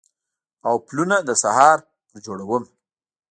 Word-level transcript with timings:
او 0.67 0.75
پلونه 0.87 1.17
د 1.27 1.29
سهار 1.43 1.77
پر 2.09 2.17
جوړمه 2.25 2.59